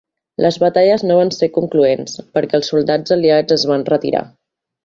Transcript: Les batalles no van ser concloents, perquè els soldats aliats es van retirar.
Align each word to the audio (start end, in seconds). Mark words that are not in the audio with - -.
Les 0.43 0.55
batalles 0.63 1.03
no 1.09 1.17
van 1.19 1.31
ser 1.35 1.49
concloents, 1.59 2.17
perquè 2.39 2.61
els 2.61 2.73
soldats 2.75 3.17
aliats 3.19 3.59
es 3.61 3.71
van 3.75 3.89
retirar. 3.95 4.27